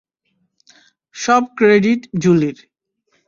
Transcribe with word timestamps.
সব 1.15 1.43
ক্রেডিট 1.57 2.01
জুলির। 2.21 2.57